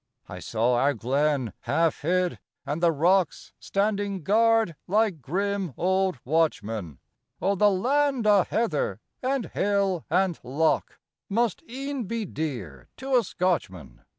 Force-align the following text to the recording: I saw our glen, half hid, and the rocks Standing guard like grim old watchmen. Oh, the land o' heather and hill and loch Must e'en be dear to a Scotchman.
I 0.27 0.39
saw 0.39 0.73
our 0.77 0.95
glen, 0.95 1.53
half 1.59 2.01
hid, 2.01 2.39
and 2.65 2.81
the 2.81 2.91
rocks 2.91 3.53
Standing 3.59 4.23
guard 4.23 4.75
like 4.87 5.21
grim 5.21 5.75
old 5.77 6.17
watchmen. 6.25 6.97
Oh, 7.39 7.53
the 7.53 7.69
land 7.69 8.25
o' 8.25 8.43
heather 8.43 8.99
and 9.21 9.51
hill 9.51 10.03
and 10.09 10.39
loch 10.41 10.97
Must 11.29 11.61
e'en 11.69 12.05
be 12.05 12.25
dear 12.25 12.87
to 12.97 13.15
a 13.15 13.23
Scotchman. 13.23 14.01